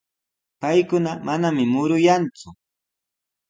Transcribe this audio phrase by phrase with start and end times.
[0.61, 2.47] Paykuna manami muruyanku.